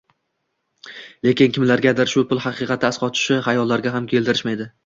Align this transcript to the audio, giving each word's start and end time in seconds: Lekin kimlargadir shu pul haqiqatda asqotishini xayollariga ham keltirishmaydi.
Lekin 1.27 1.53
kimlargadir 1.59 2.13
shu 2.15 2.25
pul 2.31 2.43
haqiqatda 2.49 2.93
asqotishini 2.95 3.47
xayollariga 3.49 3.97
ham 3.99 4.13
keltirishmaydi. 4.17 4.73